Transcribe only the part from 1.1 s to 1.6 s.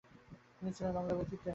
ব্যক্তিত্বের একজন।